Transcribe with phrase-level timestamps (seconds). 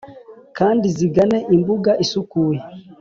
[0.57, 2.61] kandi zigane imbuga isukuye